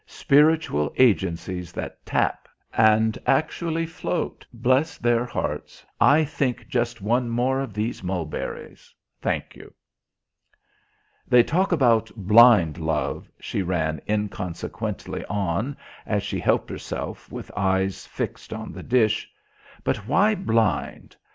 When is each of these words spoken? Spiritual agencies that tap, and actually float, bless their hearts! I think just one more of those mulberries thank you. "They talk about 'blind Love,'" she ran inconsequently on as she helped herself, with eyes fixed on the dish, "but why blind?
Spiritual 0.07 0.91
agencies 0.97 1.71
that 1.73 2.03
tap, 2.07 2.47
and 2.73 3.19
actually 3.27 3.85
float, 3.85 4.43
bless 4.51 4.97
their 4.97 5.23
hearts! 5.25 5.85
I 5.99 6.25
think 6.25 6.67
just 6.67 7.03
one 7.03 7.29
more 7.29 7.59
of 7.61 7.71
those 7.75 8.01
mulberries 8.01 8.95
thank 9.21 9.55
you. 9.55 9.71
"They 11.27 11.43
talk 11.43 11.71
about 11.71 12.09
'blind 12.15 12.79
Love,'" 12.79 13.29
she 13.39 13.61
ran 13.61 14.01
inconsequently 14.09 15.23
on 15.25 15.77
as 16.07 16.23
she 16.23 16.39
helped 16.39 16.71
herself, 16.71 17.31
with 17.31 17.51
eyes 17.55 18.07
fixed 18.07 18.51
on 18.51 18.71
the 18.73 18.81
dish, 18.81 19.29
"but 19.83 19.97
why 20.07 20.33
blind? 20.33 21.15